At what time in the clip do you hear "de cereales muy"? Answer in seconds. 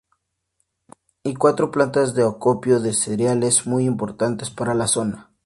2.79-3.85